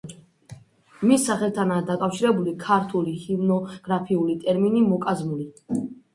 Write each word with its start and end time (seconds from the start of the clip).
მის 1.09 1.25
სახელთანაა 1.29 1.83
დაკავშირებული 1.89 2.55
ქართული 2.65 3.15
ჰიმნოგრაფიული 3.27 4.39
ტერმინი 4.47 4.85
მოკაზმული. 4.89 5.49